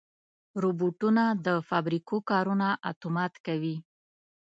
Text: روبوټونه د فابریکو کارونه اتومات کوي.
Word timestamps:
روبوټونه 0.63 1.23
د 1.45 1.47
فابریکو 1.69 2.15
کارونه 2.29 2.67
اتومات 2.89 3.33
کوي. 3.45 3.75